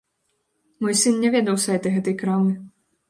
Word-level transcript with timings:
Мой 0.85 0.95
сын 1.01 1.19
не 1.25 1.29
ведаў 1.35 1.59
сайта 1.67 1.87
гэтай 1.97 2.15
крамы. 2.23 2.51